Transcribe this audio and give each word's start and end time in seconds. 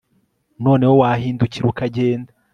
Noneho 0.63 0.93
wahindukira 1.01 1.65
ukagenda 1.67 2.31